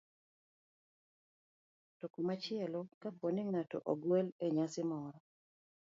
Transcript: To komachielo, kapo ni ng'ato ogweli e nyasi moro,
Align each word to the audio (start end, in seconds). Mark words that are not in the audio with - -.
To 1.99 2.05
komachielo, 2.13 2.79
kapo 3.01 3.25
ni 3.33 3.41
ng'ato 3.49 3.77
ogweli 3.91 4.31
e 4.45 4.47
nyasi 4.55 4.81
moro, 4.91 5.19